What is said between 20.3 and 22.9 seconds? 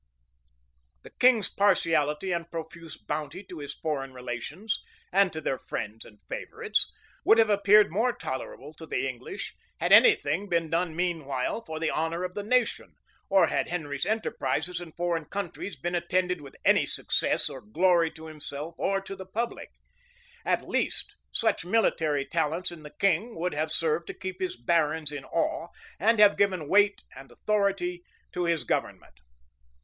at least, such military talents in